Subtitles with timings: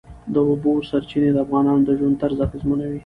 [0.33, 2.99] د اوبو سرچینې د افغانانو د ژوند طرز اغېزمنوي.